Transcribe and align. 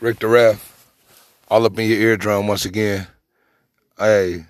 Rick 0.00 0.18
the 0.18 0.28
Ref, 0.28 0.92
all 1.48 1.64
up 1.64 1.78
in 1.78 1.88
your 1.88 1.98
eardrum 1.98 2.46
once 2.46 2.66
again. 2.66 3.06
Hey, 3.98 4.44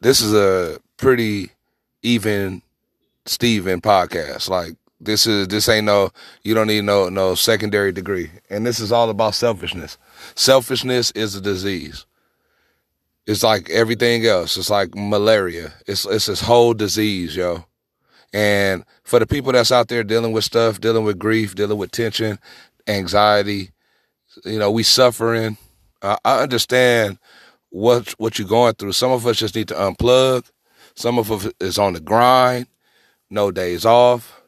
this 0.00 0.20
is 0.20 0.32
a 0.32 0.78
pretty 0.96 1.50
even 2.02 2.62
Steven 3.26 3.80
podcast. 3.80 4.48
Like 4.48 4.76
this 5.00 5.26
is 5.26 5.48
this 5.48 5.68
ain't 5.68 5.86
no 5.86 6.10
you 6.44 6.54
don't 6.54 6.68
need 6.68 6.84
no 6.84 7.08
no 7.08 7.34
secondary 7.34 7.90
degree. 7.90 8.30
And 8.48 8.64
this 8.64 8.78
is 8.78 8.92
all 8.92 9.10
about 9.10 9.34
selfishness. 9.34 9.98
Selfishness 10.36 11.10
is 11.12 11.34
a 11.34 11.40
disease. 11.40 12.06
It's 13.26 13.42
like 13.42 13.68
everything 13.70 14.24
else. 14.24 14.56
It's 14.56 14.70
like 14.70 14.94
malaria. 14.94 15.72
It's 15.88 16.06
it's 16.06 16.26
this 16.26 16.42
whole 16.42 16.74
disease, 16.74 17.34
yo. 17.34 17.64
And 18.32 18.84
for 19.02 19.18
the 19.18 19.26
people 19.26 19.50
that's 19.50 19.72
out 19.72 19.88
there 19.88 20.04
dealing 20.04 20.30
with 20.30 20.44
stuff, 20.44 20.80
dealing 20.80 21.02
with 21.02 21.18
grief, 21.18 21.56
dealing 21.56 21.78
with 21.78 21.90
tension, 21.90 22.38
anxiety, 22.86 23.72
you 24.44 24.58
know, 24.58 24.70
we 24.70 24.82
suffering. 24.82 25.56
Uh, 26.02 26.16
I 26.24 26.40
understand 26.40 27.18
what 27.70 28.10
what 28.18 28.38
you're 28.38 28.48
going 28.48 28.74
through. 28.74 28.92
Some 28.92 29.12
of 29.12 29.26
us 29.26 29.36
just 29.36 29.54
need 29.54 29.68
to 29.68 29.74
unplug. 29.74 30.44
Some 30.94 31.18
of 31.18 31.30
us 31.30 31.48
is 31.60 31.78
on 31.78 31.92
the 31.92 32.00
grind, 32.00 32.66
no 33.30 33.50
days 33.50 33.84
off, 33.84 34.40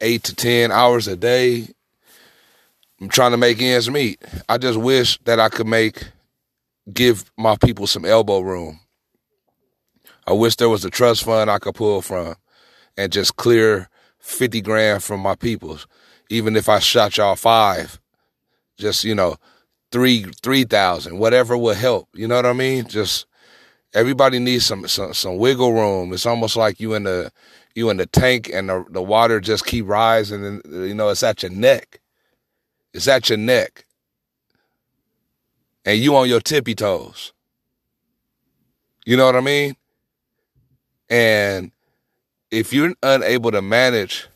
eight 0.00 0.22
to 0.24 0.34
ten 0.34 0.70
hours 0.72 1.06
a 1.08 1.16
day. 1.16 1.68
I'm 3.00 3.08
trying 3.08 3.30
to 3.30 3.36
make 3.36 3.62
ends 3.62 3.88
meet. 3.88 4.20
I 4.48 4.58
just 4.58 4.78
wish 4.78 5.18
that 5.24 5.38
I 5.38 5.48
could 5.48 5.68
make 5.68 6.04
give 6.92 7.30
my 7.36 7.56
people 7.56 7.86
some 7.86 8.04
elbow 8.04 8.40
room. 8.40 8.80
I 10.26 10.32
wish 10.32 10.56
there 10.56 10.68
was 10.68 10.84
a 10.84 10.90
trust 10.90 11.24
fund 11.24 11.50
I 11.50 11.58
could 11.58 11.74
pull 11.74 12.02
from 12.02 12.34
and 12.96 13.12
just 13.12 13.36
clear 13.36 13.88
50 14.18 14.60
grand 14.60 15.02
from 15.02 15.20
my 15.20 15.34
peoples. 15.34 15.86
Even 16.28 16.56
if 16.56 16.68
I 16.68 16.80
shot 16.80 17.16
y'all 17.16 17.36
five, 17.36 17.98
just, 18.78 19.04
you 19.04 19.14
know, 19.14 19.36
three, 19.90 20.24
3,000, 20.42 21.18
whatever 21.18 21.56
will 21.56 21.74
help. 21.74 22.08
You 22.14 22.28
know 22.28 22.36
what 22.36 22.46
I 22.46 22.52
mean? 22.52 22.86
Just 22.86 23.26
everybody 23.94 24.38
needs 24.38 24.66
some, 24.66 24.86
some, 24.88 25.14
some 25.14 25.36
wiggle 25.38 25.72
room. 25.72 26.12
It's 26.12 26.26
almost 26.26 26.56
like 26.56 26.80
you 26.80 26.94
in 26.94 27.04
the, 27.04 27.30
you 27.74 27.90
in 27.90 27.96
the 27.96 28.06
tank 28.06 28.50
and 28.52 28.68
the, 28.68 28.84
the 28.90 29.02
water 29.02 29.40
just 29.40 29.66
keep 29.66 29.86
rising 29.86 30.44
and, 30.44 30.62
you 30.66 30.94
know, 30.94 31.08
it's 31.08 31.22
at 31.22 31.42
your 31.42 31.52
neck. 31.52 32.00
It's 32.92 33.08
at 33.08 33.28
your 33.28 33.38
neck. 33.38 33.86
And 35.84 35.98
you 35.98 36.16
on 36.16 36.28
your 36.28 36.40
tippy 36.40 36.74
toes. 36.74 37.32
You 39.06 39.16
know 39.16 39.24
what 39.24 39.36
I 39.36 39.40
mean? 39.40 39.74
And 41.08 41.72
if 42.50 42.72
you're 42.72 42.94
unable 43.02 43.50
to 43.50 43.62
manage, 43.62 44.28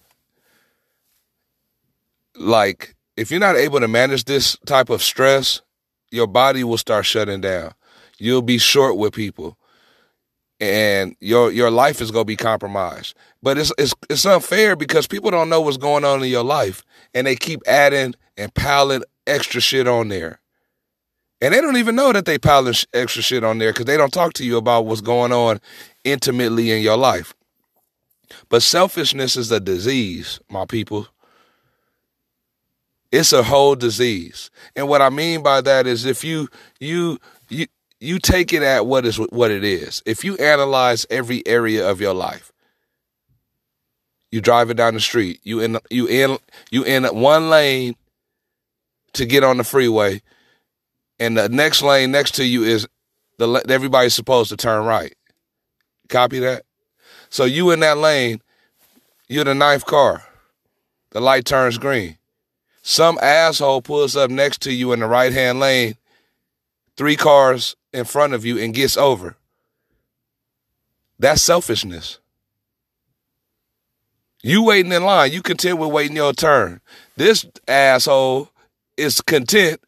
like, 2.35 2.95
if 3.17 3.31
you're 3.31 3.41
not 3.41 3.57
able 3.57 3.81
to 3.81 3.89
manage 3.89 4.25
this 4.25 4.57
type 4.67 4.91
of 4.91 5.03
stress, 5.03 5.63
your 6.11 6.27
body 6.27 6.65
will 6.65 6.79
start 6.79 7.07
shutting 7.07 7.41
down. 7.41 7.75
You'll 8.19 8.43
be 8.43 8.59
short 8.59 8.97
with 8.97 9.15
people 9.15 9.57
and 10.63 11.17
your 11.21 11.51
your 11.51 11.73
life 11.73 12.01
is 12.01 12.13
gonna 12.13 12.25
be 12.25 12.37
compromised. 12.37 13.17
But 13.43 13.59
it's 13.59 13.73
it's 13.77 13.93
it's 14.09 14.25
unfair 14.25 14.77
because 14.77 15.09
people 15.09 15.33
don't 15.33 15.49
know 15.49 15.61
what's 15.61 15.77
going 15.77 16.05
on 16.05 16.23
in 16.23 16.31
your 16.31 16.45
life, 16.45 16.85
and 17.13 17.27
they 17.27 17.35
keep 17.35 17.61
adding 17.67 18.15
and 18.37 18.55
piling 18.55 19.03
extra 19.27 19.61
shit 19.61 19.89
on 19.89 20.09
there, 20.09 20.41
and 21.41 21.53
they 21.53 21.61
don't 21.61 21.79
even 21.79 21.97
know 21.97 22.13
that 22.13 22.27
they 22.27 22.39
piling 22.39 22.75
extra 22.95 23.23
shit 23.23 23.43
on 23.43 23.59
there 23.59 23.73
because 23.73 23.87
they 23.87 23.97
don't 23.97 24.13
talk 24.13 24.35
to 24.35 24.45
you 24.45 24.57
about 24.57 24.87
what's 24.87 25.01
going 25.01 25.33
on 25.33 25.61
intimately 26.05 26.71
in 26.71 26.81
your 26.81 26.97
life. 26.97 27.35
But 28.49 28.63
selfishness 28.63 29.37
is 29.37 29.51
a 29.51 29.59
disease, 29.59 30.39
my 30.49 30.65
people. 30.65 31.09
It's 33.13 33.33
a 33.35 33.43
whole 33.43 33.75
disease. 33.75 34.51
And 34.75 34.89
what 34.89 35.03
I 35.03 35.11
mean 35.11 35.43
by 35.43 35.61
that 35.61 35.87
is 35.87 36.07
if 36.07 36.25
you 36.25 36.49
you 36.81 37.19
you 37.51 37.67
you 38.01 38.19
take 38.19 38.55
it 38.55 38.63
at 38.63 38.87
what 38.87 39.05
is 39.05 39.17
what 39.17 39.51
it 39.51 39.63
is. 39.63 40.03
If 40.07 40.25
you 40.25 40.37
analyze 40.39 41.07
every 41.11 41.47
area 41.47 41.89
of 41.89 42.01
your 42.01 42.15
life, 42.15 42.51
you 44.31 44.41
drive 44.41 44.71
it 44.71 44.79
down 44.79 44.95
the 44.95 45.01
street, 45.01 45.41
you 45.45 45.61
in 45.61 45.79
you 45.91 46.07
in 46.07 46.39
you 46.71 46.85
in 46.85 47.05
one 47.05 47.51
lane 47.51 47.95
to 49.13 49.27
get 49.27 49.45
on 49.45 49.59
the 49.59 49.65
freeway, 49.65 50.23
and 51.21 51.37
the 51.37 51.51
next 51.51 51.83
lane 51.83 52.11
next 52.11 52.37
to 52.37 52.45
you 52.45 52.65
is 52.65 52.89
the 53.37 53.63
everybody's 53.69 54.15
supposed 54.15 54.49
to 54.49 54.57
turn 54.57 54.87
right. 54.87 55.15
Copy 56.09 56.39
that. 56.39 56.65
So 57.29 57.45
you 57.45 57.71
in 57.73 57.81
that 57.81 57.99
lane, 57.99 58.41
you're 59.29 59.45
the 59.45 59.55
ninth 59.55 59.85
car. 59.85 60.25
The 61.11 61.21
light 61.21 61.45
turns 61.45 61.77
green. 61.77 62.17
Some 62.83 63.19
asshole 63.23 63.83
pulls 63.83 64.17
up 64.17 64.31
next 64.31 64.61
to 64.63 64.73
you 64.73 64.93
in 64.93 65.01
the 65.01 65.07
right 65.07 65.33
hand 65.33 65.61
lane, 65.61 65.97
three 66.97 67.17
cars 67.17 67.77
in 67.93 68.05
front 68.05 68.35
of 68.35 68.45
you, 68.45 68.59
and 68.59 68.75
gets 68.75 68.97
over. 68.97 69.37
That's 71.19 71.43
selfishness. 71.43 72.19
You 74.43 74.65
waiting 74.65 74.91
in 74.91 75.05
line, 75.05 75.31
you 75.31 75.41
content 75.41 75.79
with 75.79 75.91
waiting 75.91 76.17
your 76.17 76.33
turn. 76.33 76.81
This 77.17 77.47
asshole 77.69 78.51
is 78.97 79.21
content 79.21 79.81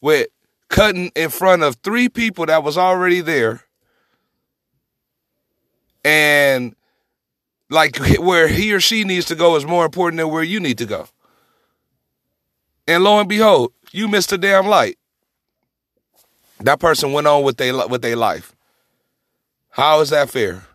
with 0.00 0.28
cutting 0.68 1.10
in 1.16 1.30
front 1.30 1.64
of 1.64 1.76
three 1.76 2.08
people 2.08 2.46
that 2.46 2.62
was 2.62 2.78
already 2.78 3.20
there 3.20 3.64
and 6.04 6.74
like 7.70 7.96
where 8.18 8.48
he 8.48 8.72
or 8.72 8.80
she 8.80 9.04
needs 9.04 9.26
to 9.26 9.34
go 9.34 9.56
is 9.56 9.66
more 9.66 9.84
important 9.84 10.18
than 10.18 10.30
where 10.30 10.42
you 10.42 10.60
need 10.60 10.78
to 10.78 10.86
go. 10.86 11.08
And 12.92 13.02
lo 13.02 13.18
and 13.18 13.28
behold, 13.28 13.72
you 13.90 14.06
missed 14.06 14.32
a 14.32 14.38
damn 14.38 14.66
light. 14.66 14.98
That 16.60 16.78
person 16.78 17.12
went 17.12 17.26
on 17.26 17.42
with 17.42 17.56
their 17.56 17.88
with 17.88 18.02
their 18.02 18.16
life. 18.16 18.54
How 19.70 20.00
is 20.00 20.10
that 20.10 20.30
fair? 20.30 20.66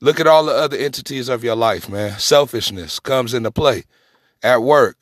Look 0.00 0.20
at 0.20 0.26
all 0.26 0.44
the 0.44 0.54
other 0.54 0.76
entities 0.76 1.28
of 1.28 1.42
your 1.42 1.56
life, 1.56 1.88
man. 1.88 2.18
Selfishness 2.18 3.00
comes 3.00 3.34
into 3.34 3.50
play 3.50 3.84
at 4.42 4.62
work. 4.62 4.96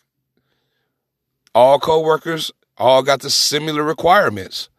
All 1.55 1.79
coworkers 1.79 2.51
all 2.79 3.03
got 3.03 3.21
the 3.21 3.31
similar 3.31 3.83
requirements. 3.83 4.71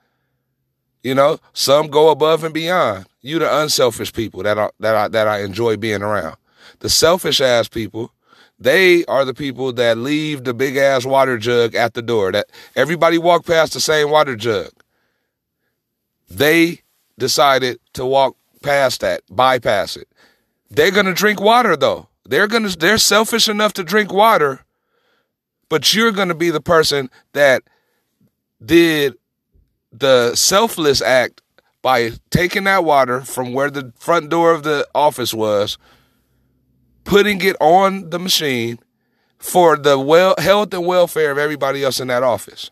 You 1.03 1.13
know, 1.13 1.39
some 1.53 1.87
go 1.87 2.09
above 2.09 2.43
and 2.43 2.53
beyond. 2.53 3.05
You 3.21 3.39
the 3.39 3.61
unselfish 3.61 4.11
people 4.11 4.43
that 4.43 4.57
I, 4.57 4.69
that 4.79 4.95
I, 4.95 5.07
that 5.09 5.27
I 5.27 5.41
enjoy 5.41 5.77
being 5.77 6.01
around. 6.01 6.35
The 6.79 6.89
selfish 6.89 7.39
ass 7.39 7.67
people, 7.67 8.11
they 8.59 9.05
are 9.05 9.23
the 9.23 9.33
people 9.33 9.71
that 9.73 9.97
leave 9.97 10.43
the 10.43 10.53
big 10.53 10.75
ass 10.75 11.05
water 11.05 11.37
jug 11.37 11.75
at 11.75 11.93
the 11.93 12.01
door. 12.01 12.31
That 12.31 12.49
everybody 12.75 13.17
walk 13.17 13.45
past 13.45 13.73
the 13.73 13.79
same 13.79 14.09
water 14.09 14.35
jug. 14.35 14.71
They 16.29 16.81
decided 17.17 17.79
to 17.93 18.05
walk 18.05 18.35
past 18.61 19.01
that, 19.01 19.21
bypass 19.29 19.95
it. 19.95 20.07
They're 20.69 20.91
gonna 20.91 21.13
drink 21.13 21.39
water 21.39 21.75
though. 21.75 22.07
They're 22.25 22.47
gonna 22.47 22.69
they're 22.69 22.97
selfish 22.97 23.47
enough 23.47 23.73
to 23.73 23.83
drink 23.83 24.11
water, 24.11 24.65
but 25.69 25.93
you're 25.93 26.11
gonna 26.11 26.35
be 26.35 26.49
the 26.49 26.61
person 26.61 27.09
that 27.33 27.63
did 28.63 29.15
the 29.91 30.35
selfless 30.35 31.01
act 31.01 31.41
by 31.81 32.11
taking 32.29 32.65
that 32.65 32.83
water 32.83 33.21
from 33.21 33.53
where 33.53 33.71
the 33.71 33.93
front 33.97 34.29
door 34.29 34.51
of 34.51 34.63
the 34.63 34.87
office 34.93 35.33
was, 35.33 35.77
putting 37.09 37.41
it 37.41 37.55
on 37.59 38.09
the 38.09 38.19
machine 38.19 38.79
for 39.37 39.75
the 39.77 39.97
well 39.97 40.35
health 40.37 40.73
and 40.73 40.85
welfare 40.85 41.31
of 41.31 41.37
everybody 41.37 41.83
else 41.83 41.99
in 41.99 42.07
that 42.07 42.23
office. 42.23 42.71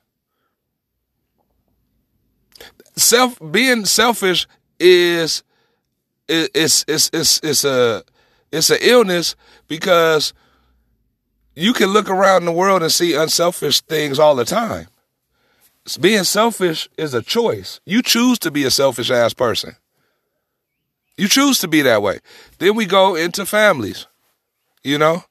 Self 2.95 3.39
being 3.51 3.85
selfish 3.85 4.47
is 4.79 5.43
it's 6.27 6.85
it's 6.87 7.09
it's 7.13 7.39
it's 7.43 7.63
a 7.63 8.03
it's 8.51 8.69
an 8.69 8.77
illness 8.81 9.35
because 9.67 10.33
you 11.55 11.73
can 11.73 11.89
look 11.89 12.09
around 12.09 12.45
the 12.45 12.51
world 12.51 12.83
and 12.83 12.91
see 12.91 13.15
unselfish 13.15 13.81
things 13.81 14.19
all 14.19 14.35
the 14.35 14.45
time 14.45 14.87
being 15.95 16.25
selfish 16.25 16.89
is 16.97 17.13
a 17.13 17.21
choice. 17.21 17.79
You 17.85 18.01
choose 18.01 18.37
to 18.39 18.51
be 18.51 18.65
a 18.65 18.71
selfish 18.71 19.09
ass 19.09 19.33
person. 19.33 19.77
You 21.15 21.29
choose 21.29 21.59
to 21.59 21.67
be 21.67 21.81
that 21.83 22.01
way. 22.01 22.19
Then 22.57 22.75
we 22.75 22.85
go 22.85 23.15
into 23.15 23.45
families. 23.45 24.07
You 24.87 24.97
know? 24.97 25.25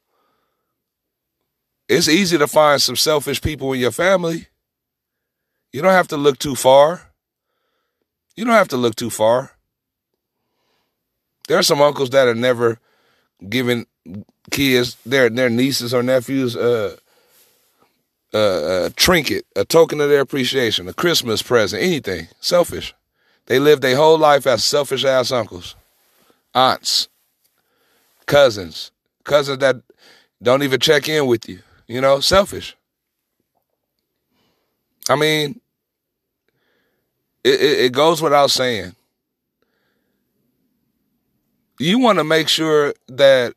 It's 1.89 2.11
easy 2.11 2.37
to 2.37 2.47
find 2.47 2.83
some 2.83 2.95
selfish 2.95 3.41
people 3.41 3.73
in 3.73 3.81
your 3.81 3.91
family. 3.91 4.49
You 5.73 5.81
don't 5.81 5.93
have 5.93 6.09
to 6.09 6.19
look 6.19 6.39
too 6.39 6.55
far. 6.55 7.15
You 8.37 8.45
don't 8.45 8.53
have 8.53 8.69
to 8.69 8.77
look 8.77 8.97
too 8.97 9.09
far. 9.09 9.53
There 11.49 11.57
are 11.57 11.63
some 11.63 11.81
uncles 11.81 12.11
that 12.11 12.29
are 12.29 12.35
never 12.35 12.79
giving 13.49 13.87
kids, 14.51 14.99
their 15.07 15.31
their 15.31 15.49
nieces 15.49 15.95
or 15.95 16.03
nephews, 16.03 16.55
a, 16.55 16.99
a 18.35 18.93
trinket, 18.95 19.47
a 19.57 19.65
token 19.65 20.03
of 20.03 20.11
their 20.11 20.21
appreciation, 20.21 20.87
a 20.87 20.93
Christmas 20.93 21.41
present, 21.41 21.83
anything. 21.83 22.29
Selfish. 22.41 22.95
They 23.47 23.59
live 23.59 23.81
their 23.81 23.97
whole 23.97 24.19
life 24.19 24.47
as 24.47 24.65
selfish 24.65 25.07
ass 25.07 25.33
uncles, 25.33 25.77
aunts, 26.55 27.09
cousins, 28.27 28.91
cousins 29.27 29.59
that 29.59 29.77
don't 30.43 30.63
even 30.63 30.81
check 30.81 31.09
in 31.09 31.27
with 31.27 31.49
you. 31.49 31.61
You 31.87 32.01
know, 32.01 32.21
selfish. 32.21 32.77
I 35.09 35.17
mean, 35.17 35.61
it, 37.45 37.61
it, 37.61 37.81
it 37.87 37.93
goes 37.93 38.23
without 38.23 38.51
saying. 38.51 38.97
You 41.79 41.99
want 41.99 42.19
to 42.19 42.25
make 42.25 42.49
sure 42.49 42.95
that 43.09 43.55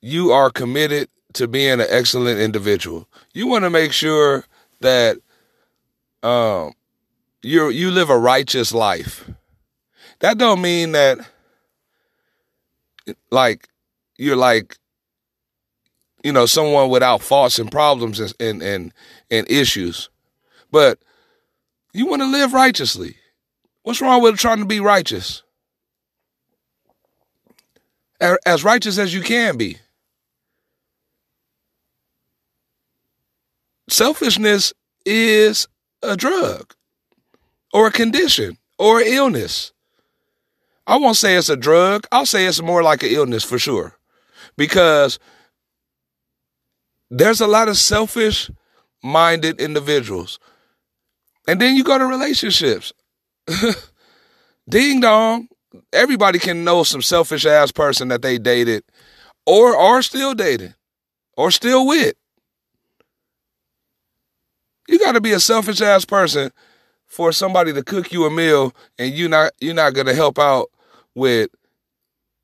you 0.00 0.32
are 0.32 0.50
committed 0.50 1.08
to 1.34 1.46
being 1.46 1.80
an 1.80 1.86
excellent 1.88 2.40
individual. 2.40 3.08
You 3.32 3.46
want 3.46 3.64
to 3.64 3.70
make 3.70 3.92
sure 3.92 4.44
that 4.80 5.18
um, 6.22 6.72
you 7.42 7.68
you 7.68 7.90
live 7.90 8.10
a 8.10 8.18
righteous 8.18 8.72
life. 8.72 9.30
That 10.20 10.38
don't 10.38 10.60
mean 10.60 10.92
that 10.92 11.18
like 13.30 13.68
you're 14.18 14.36
like 14.36 14.78
you 16.22 16.32
know 16.32 16.46
someone 16.46 16.90
without 16.90 17.22
faults 17.22 17.58
and 17.58 17.70
problems 17.70 18.20
and 18.20 18.34
and 18.40 18.62
and, 18.62 18.92
and 19.30 19.50
issues, 19.50 20.10
but 20.70 20.98
you 21.92 22.06
want 22.06 22.22
to 22.22 22.30
live 22.30 22.52
righteously. 22.52 23.16
What's 23.82 24.00
wrong 24.00 24.22
with 24.22 24.36
trying 24.36 24.58
to 24.58 24.64
be 24.64 24.80
righteous? 24.80 25.42
As 28.20 28.64
righteous 28.64 28.98
as 28.98 29.14
you 29.14 29.22
can 29.22 29.56
be. 29.56 29.78
Selfishness 33.88 34.72
is 35.04 35.68
a 36.02 36.16
drug 36.16 36.74
or 37.72 37.86
a 37.86 37.92
condition 37.92 38.58
or 38.78 39.00
illness. 39.00 39.72
I 40.86 40.96
won't 40.96 41.16
say 41.16 41.36
it's 41.36 41.48
a 41.48 41.56
drug. 41.56 42.06
I'll 42.10 42.26
say 42.26 42.46
it's 42.46 42.62
more 42.62 42.82
like 42.82 43.02
an 43.02 43.10
illness 43.10 43.44
for 43.44 43.58
sure. 43.58 43.95
Because 44.56 45.18
there's 47.10 47.40
a 47.40 47.46
lot 47.46 47.68
of 47.68 47.76
selfish 47.76 48.50
minded 49.02 49.60
individuals. 49.60 50.38
And 51.46 51.60
then 51.60 51.76
you 51.76 51.84
go 51.84 51.98
to 51.98 52.06
relationships. 52.06 52.92
Ding 54.68 55.00
dong. 55.00 55.48
Everybody 55.92 56.38
can 56.38 56.64
know 56.64 56.82
some 56.82 57.02
selfish 57.02 57.44
ass 57.46 57.70
person 57.70 58.08
that 58.08 58.22
they 58.22 58.38
dated 58.38 58.82
or 59.44 59.76
are 59.76 60.02
still 60.02 60.34
dating 60.34 60.74
or 61.36 61.50
still 61.50 61.86
with. 61.86 62.14
You 64.88 64.98
got 64.98 65.12
to 65.12 65.20
be 65.20 65.32
a 65.32 65.40
selfish 65.40 65.80
ass 65.80 66.04
person 66.04 66.50
for 67.06 67.32
somebody 67.32 67.72
to 67.72 67.82
cook 67.82 68.12
you 68.12 68.24
a 68.24 68.30
meal 68.30 68.74
and 68.98 69.12
you 69.12 69.28
not 69.28 69.52
you're 69.60 69.74
not 69.74 69.94
going 69.94 70.06
to 70.06 70.14
help 70.14 70.38
out 70.38 70.70
with 71.14 71.50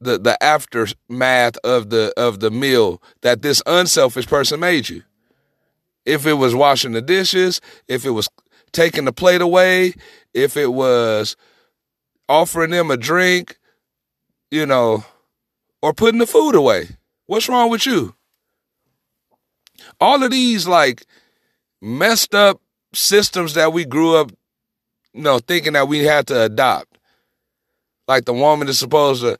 the 0.05 0.19
the 0.19 0.43
aftermath 0.43 1.57
of 1.65 1.91
the 1.91 2.13
of 2.17 2.41
the 2.41 2.51
meal 2.51 3.03
that 3.23 3.43
this 3.43 3.63
unselfish 3.67 4.27
person 4.27 4.61
made 4.61 4.89
you. 4.89 5.03
If 6.05 6.27
it 6.27 6.35
was 6.35 6.55
washing 6.55 6.93
the 6.93 7.03
dishes, 7.03 7.61
if 7.89 8.05
it 8.05 8.11
was 8.11 8.29
taking 8.73 9.05
the 9.05 9.13
plate 9.13 9.41
away, 9.41 9.95
if 10.35 10.57
it 10.57 10.73
was 10.73 11.37
offering 12.29 12.71
them 12.71 12.91
a 12.91 12.97
drink, 12.97 13.59
you 14.51 14.67
know, 14.67 15.05
or 15.81 15.93
putting 15.93 16.19
the 16.19 16.27
food 16.27 16.55
away. 16.55 16.89
What's 17.27 17.49
wrong 17.49 17.71
with 17.71 17.87
you? 17.87 18.15
All 20.01 20.23
of 20.23 20.31
these 20.31 20.67
like 20.67 21.05
messed 21.81 22.35
up 22.35 22.61
systems 22.95 23.55
that 23.55 23.73
we 23.73 23.85
grew 23.85 24.17
up, 24.17 24.31
you 25.13 25.23
know, 25.23 25.39
thinking 25.39 25.73
that 25.75 25.89
we 25.89 26.01
had 26.01 26.27
to 26.29 26.43
adopt. 26.43 26.99
Like 28.09 28.25
the 28.25 28.33
woman 28.33 28.69
is 28.69 28.79
supposed 28.79 29.23
to 29.23 29.39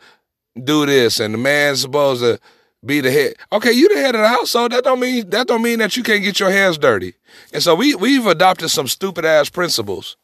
do 0.63 0.87
this 0.87 1.21
and 1.21 1.35
the 1.35 1.39
man's 1.39 1.81
supposed 1.81 2.23
to 2.23 2.39
be 2.85 3.01
the 3.01 3.11
head. 3.11 3.35
Okay, 3.53 3.73
you 3.73 3.89
the 3.89 4.01
head 4.01 4.15
of 4.15 4.23
the 4.23 4.29
household. 4.29 4.73
That 4.73 4.85
don't 4.85 5.01
mean 5.01 5.31
that 5.31 5.47
don't 5.47 5.63
mean 5.63 5.79
that 5.79 5.97
you 5.97 6.03
can't 6.03 6.23
get 6.23 6.41
your 6.41 6.51
hands 6.51 6.79
dirty. 6.79 7.15
And 7.53 7.63
so 7.63 7.75
we 7.75 7.95
we've 7.95 8.27
adopted 8.27 8.71
some 8.71 8.89
stupid 8.89 9.25
ass 9.25 9.49
principles. 9.49 10.17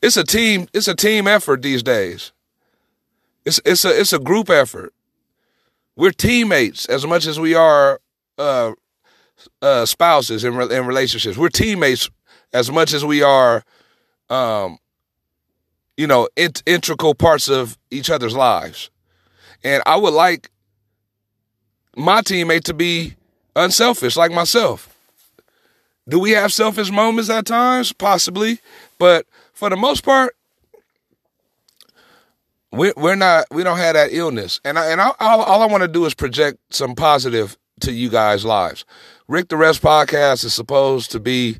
It's 0.00 0.16
a 0.16 0.24
team. 0.24 0.68
It's 0.72 0.88
a 0.88 0.94
team 0.94 1.26
effort 1.26 1.62
these 1.62 1.82
days. 1.82 2.32
It's 3.44 3.60
it's 3.64 3.84
a 3.84 4.00
it's 4.00 4.12
a 4.12 4.18
group 4.18 4.48
effort. 4.48 4.92
We're 5.96 6.12
teammates 6.12 6.86
as 6.86 7.06
much 7.06 7.26
as 7.26 7.38
we 7.38 7.54
are 7.54 8.00
uh, 8.38 8.72
uh, 9.60 9.86
spouses 9.86 10.44
in 10.44 10.60
in 10.70 10.86
relationships. 10.86 11.36
We're 11.36 11.48
teammates 11.48 12.10
as 12.52 12.70
much 12.70 12.92
as 12.92 13.04
we 13.04 13.22
are, 13.22 13.64
um, 14.30 14.78
you 15.96 16.06
know, 16.06 16.28
int- 16.36 16.62
integral 16.66 17.14
parts 17.14 17.48
of 17.48 17.76
each 17.90 18.10
other's 18.10 18.34
lives. 18.34 18.90
And 19.64 19.82
I 19.86 19.96
would 19.96 20.12
like 20.12 20.50
my 21.96 22.20
teammate 22.20 22.64
to 22.64 22.74
be 22.74 23.14
unselfish, 23.56 24.16
like 24.16 24.30
myself. 24.30 24.94
Do 26.06 26.18
we 26.18 26.32
have 26.32 26.52
selfish 26.52 26.90
moments 26.90 27.30
at 27.30 27.46
times? 27.46 27.92
Possibly, 27.92 28.60
but 28.98 29.26
for 29.54 29.70
the 29.70 29.76
most 29.76 30.04
part, 30.04 30.36
we, 32.70 32.92
we're 32.96 33.14
not. 33.14 33.46
We 33.50 33.64
don't 33.64 33.78
have 33.78 33.94
that 33.94 34.12
illness, 34.12 34.60
and 34.64 34.78
I, 34.78 34.90
and 34.90 35.00
I, 35.00 35.12
all, 35.20 35.42
all 35.42 35.62
I 35.62 35.66
want 35.66 35.82
to 35.82 35.88
do 35.88 36.04
is 36.04 36.12
project 36.12 36.58
some 36.70 36.94
positive 36.94 37.56
to 37.80 37.92
you 37.92 38.10
guys' 38.10 38.44
lives. 38.44 38.84
Rick 39.28 39.48
the 39.48 39.56
Ref 39.56 39.80
podcast 39.80 40.44
is 40.44 40.52
supposed 40.52 41.10
to 41.12 41.20
be 41.20 41.58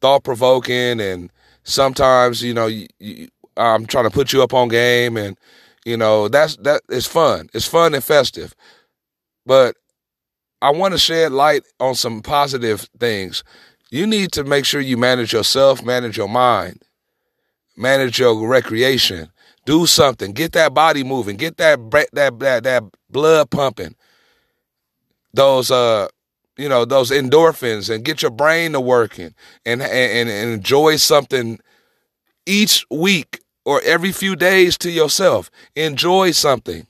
thought 0.00 0.24
provoking, 0.24 1.00
and 1.00 1.30
sometimes 1.62 2.42
you 2.42 2.52
know 2.52 2.66
you, 2.66 2.88
you, 2.98 3.28
I'm 3.56 3.86
trying 3.86 4.04
to 4.04 4.10
put 4.10 4.32
you 4.32 4.42
up 4.42 4.52
on 4.52 4.68
game, 4.68 5.16
and 5.16 5.38
you 5.90 5.96
know 5.96 6.28
that's 6.28 6.56
that 6.58 6.82
is 6.88 7.06
fun. 7.06 7.48
It's 7.52 7.66
fun 7.66 7.94
and 7.94 8.04
festive, 8.04 8.54
but 9.44 9.74
I 10.62 10.70
want 10.70 10.94
to 10.94 10.98
shed 10.98 11.32
light 11.32 11.64
on 11.80 11.96
some 11.96 12.22
positive 12.22 12.88
things. 13.00 13.42
You 13.90 14.06
need 14.06 14.30
to 14.32 14.44
make 14.44 14.64
sure 14.64 14.80
you 14.80 14.96
manage 14.96 15.32
yourself, 15.32 15.82
manage 15.82 16.16
your 16.16 16.28
mind, 16.28 16.82
manage 17.76 18.20
your 18.20 18.46
recreation. 18.46 19.30
Do 19.66 19.86
something. 19.86 20.32
Get 20.32 20.52
that 20.52 20.74
body 20.74 21.02
moving. 21.02 21.36
Get 21.36 21.56
that 21.56 21.78
that 22.12 22.38
that 22.38 22.62
that 22.62 22.84
blood 23.10 23.50
pumping. 23.50 23.96
Those 25.34 25.72
uh 25.72 26.06
you 26.56 26.68
know 26.68 26.84
those 26.84 27.10
endorphins 27.10 27.92
and 27.92 28.04
get 28.04 28.22
your 28.22 28.30
brain 28.30 28.72
to 28.72 28.80
working 28.80 29.34
and 29.66 29.82
and, 29.82 30.28
and 30.28 30.50
enjoy 30.52 30.96
something 30.96 31.58
each 32.46 32.86
week 32.90 33.40
or 33.70 33.80
every 33.82 34.10
few 34.10 34.34
days 34.34 34.76
to 34.76 34.90
yourself. 34.90 35.48
Enjoy 35.76 36.32
something. 36.32 36.88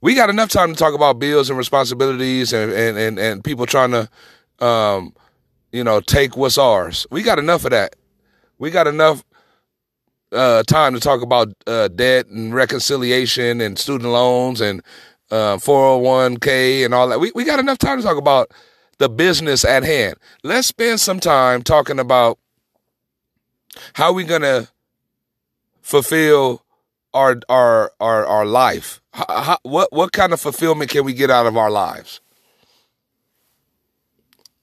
We 0.00 0.14
got 0.14 0.30
enough 0.30 0.48
time 0.48 0.72
to 0.72 0.78
talk 0.78 0.94
about 0.94 1.18
bills 1.18 1.50
and 1.50 1.58
responsibilities 1.58 2.52
and 2.52 2.72
and 2.72 2.96
and, 2.96 3.18
and 3.18 3.42
people 3.42 3.66
trying 3.66 3.90
to 3.90 4.08
um 4.64 5.12
you 5.72 5.82
know 5.82 6.00
take 6.00 6.36
what's 6.36 6.56
ours. 6.56 7.04
We 7.10 7.22
got 7.22 7.40
enough 7.40 7.64
of 7.64 7.72
that. 7.72 7.96
We 8.58 8.70
got 8.70 8.86
enough 8.86 9.24
uh, 10.30 10.62
time 10.62 10.94
to 10.94 11.00
talk 11.00 11.20
about 11.20 11.48
uh, 11.66 11.88
debt 11.88 12.26
and 12.26 12.54
reconciliation 12.54 13.60
and 13.60 13.76
student 13.76 14.12
loans 14.12 14.60
and 14.60 14.80
uh, 15.32 15.56
401k 15.56 16.84
and 16.84 16.94
all 16.94 17.08
that. 17.08 17.18
We, 17.18 17.32
we 17.34 17.42
got 17.42 17.58
enough 17.58 17.78
time 17.78 17.98
to 17.98 18.04
talk 18.04 18.18
about 18.18 18.52
the 18.98 19.08
business 19.08 19.64
at 19.64 19.82
hand. 19.82 20.14
Let's 20.44 20.68
spend 20.68 21.00
some 21.00 21.18
time 21.18 21.62
talking 21.62 21.98
about 21.98 22.38
how 23.94 24.12
we're 24.12 24.26
going 24.26 24.42
to 24.42 24.68
fulfill 25.90 26.64
our, 27.12 27.40
our, 27.48 27.92
our, 27.98 28.24
our 28.24 28.46
life. 28.46 29.00
How, 29.12 29.58
what, 29.64 29.92
what 29.92 30.12
kind 30.12 30.32
of 30.32 30.40
fulfillment 30.40 30.88
can 30.88 31.04
we 31.04 31.12
get 31.12 31.30
out 31.30 31.46
of 31.46 31.56
our 31.56 31.70
lives? 31.70 32.20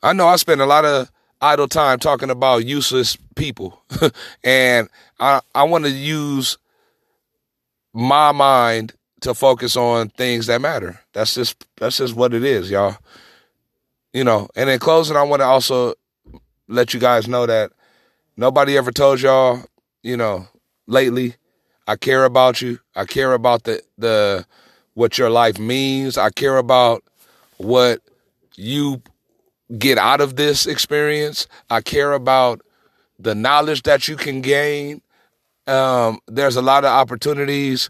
I 0.02 0.14
know 0.14 0.28
I 0.28 0.38
spend 0.38 0.62
a 0.62 0.66
lot 0.66 0.86
of 0.86 1.12
idle 1.42 1.68
time 1.68 2.00
talking 2.00 2.30
about 2.30 2.66
useless 2.66 3.18
people. 3.36 3.82
and 4.44 4.88
I, 5.20 5.42
I 5.54 5.64
want 5.64 5.84
to 5.84 5.92
use 5.92 6.58
my 7.94 8.32
mind 8.32 8.94
to 9.22 9.34
focus 9.34 9.76
on 9.76 10.08
things 10.10 10.48
that 10.48 10.62
matter. 10.62 11.02
That's 11.12 11.36
just 11.36 11.66
that's 11.76 11.98
just 11.98 12.16
what 12.16 12.34
it 12.34 12.44
is, 12.44 12.72
y'all. 12.72 12.96
You 14.14 14.24
know, 14.24 14.48
and 14.56 14.70
in 14.70 14.80
closing, 14.80 15.18
I 15.18 15.24
want 15.24 15.42
to 15.42 15.46
also 15.46 15.96
let 16.70 16.94
you 16.94 17.00
guys 17.00 17.28
know 17.28 17.46
that 17.46 17.72
nobody 18.38 18.78
ever 18.78 18.92
told 18.92 19.20
y'all, 19.20 19.64
you 20.04 20.16
know, 20.16 20.48
lately, 20.88 21.36
I 21.88 21.96
care 21.96 22.26
about 22.26 22.62
you. 22.62 22.80
I 22.96 23.06
care 23.06 23.34
about 23.34 23.64
the 23.64 23.82
the 23.98 24.46
what 24.94 25.18
your 25.18 25.30
life 25.30 25.60
means. 25.60 26.18
I 26.18 26.30
care 26.32 26.58
about 26.58 27.04
what 27.58 28.02
you 28.56 29.02
get 29.78 29.98
out 29.98 30.22
of 30.22 30.36
this 30.36 30.66
experience. 30.66 31.48
I 31.70 31.82
care 31.82 32.14
about 32.14 32.62
the 33.20 33.36
knowledge 33.36 33.84
that 33.84 34.08
you 34.08 34.16
can 34.16 34.42
gain. 34.42 35.02
Um, 35.68 36.20
there's 36.28 36.56
a 36.56 36.62
lot 36.62 36.86
of 36.86 36.92
opportunities 36.92 37.90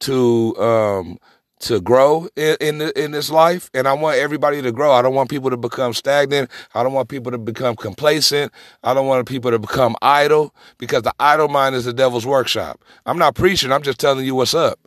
to 0.00 0.56
um, 0.58 1.18
to 1.60 1.80
grow 1.80 2.28
in 2.36 2.56
in, 2.60 2.80
in, 2.96 3.10
this 3.10 3.30
life, 3.30 3.70
and 3.74 3.88
I 3.88 3.92
want 3.92 4.18
everybody 4.18 4.62
to 4.62 4.72
grow. 4.72 4.92
I 4.92 5.02
don't 5.02 5.14
want 5.14 5.30
people 5.30 5.50
to 5.50 5.56
become 5.56 5.92
stagnant. 5.92 6.50
I 6.74 6.82
don't 6.82 6.92
want 6.92 7.08
people 7.08 7.32
to 7.32 7.38
become 7.38 7.76
complacent. 7.76 8.52
I 8.82 8.94
don't 8.94 9.06
want 9.06 9.26
people 9.28 9.50
to 9.50 9.58
become 9.58 9.96
idle 10.02 10.54
because 10.78 11.02
the 11.02 11.14
idle 11.18 11.48
mind 11.48 11.74
is 11.74 11.84
the 11.84 11.92
devil's 11.92 12.26
workshop. 12.26 12.82
I'm 13.06 13.18
not 13.18 13.34
preaching. 13.34 13.72
I'm 13.72 13.82
just 13.82 13.98
telling 13.98 14.24
you 14.24 14.34
what's 14.34 14.54
up. 14.54 14.78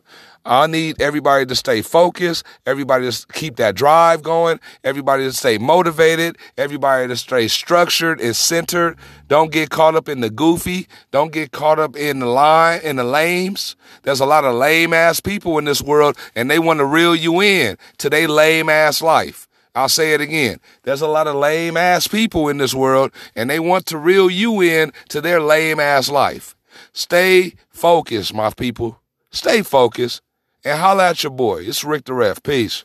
I 0.44 0.66
need 0.66 1.00
everybody 1.00 1.46
to 1.46 1.54
stay 1.54 1.82
focused, 1.82 2.44
everybody 2.66 3.10
to 3.10 3.26
keep 3.32 3.56
that 3.56 3.76
drive 3.76 4.22
going, 4.22 4.58
everybody 4.82 5.22
to 5.24 5.32
stay 5.32 5.56
motivated, 5.56 6.36
everybody 6.58 7.06
to 7.06 7.16
stay 7.16 7.46
structured 7.46 8.20
and 8.20 8.34
centered. 8.34 8.96
Don't 9.28 9.52
get 9.52 9.70
caught 9.70 9.94
up 9.94 10.08
in 10.08 10.20
the 10.20 10.30
goofy. 10.30 10.88
Don't 11.12 11.32
get 11.32 11.52
caught 11.52 11.78
up 11.78 11.96
in 11.96 12.18
the 12.18 12.26
line, 12.26 12.80
in 12.82 12.96
the 12.96 13.04
lames. 13.04 13.76
There's 14.02 14.20
a 14.20 14.26
lot 14.26 14.44
of 14.44 14.54
lame 14.56 14.92
ass 14.92 15.20
people 15.20 15.58
in 15.58 15.64
this 15.64 15.80
world 15.80 16.16
and 16.34 16.50
they 16.50 16.58
want 16.58 16.80
to 16.80 16.86
reel 16.86 17.14
you 17.14 17.40
in 17.40 17.78
to 17.98 18.10
their 18.10 18.26
lame 18.26 18.68
ass 18.68 19.00
life. 19.00 19.46
I'll 19.74 19.88
say 19.88 20.12
it 20.12 20.20
again. 20.20 20.58
There's 20.82 21.00
a 21.00 21.08
lot 21.08 21.28
of 21.28 21.36
lame 21.36 21.76
ass 21.76 22.08
people 22.08 22.48
in 22.48 22.58
this 22.58 22.74
world 22.74 23.12
and 23.36 23.48
they 23.48 23.60
want 23.60 23.86
to 23.86 23.96
reel 23.96 24.28
you 24.28 24.60
in 24.60 24.92
to 25.10 25.20
their 25.20 25.40
lame 25.40 25.78
ass 25.78 26.10
life. 26.10 26.56
Stay 26.92 27.54
focused, 27.70 28.34
my 28.34 28.50
people. 28.50 29.01
Stay 29.32 29.62
focused 29.62 30.20
and 30.64 30.78
holla 30.78 31.08
at 31.08 31.22
your 31.22 31.32
boy. 31.32 31.62
It's 31.62 31.84
Rick 31.84 32.04
the 32.04 32.14
Ref. 32.14 32.42
Peace. 32.42 32.84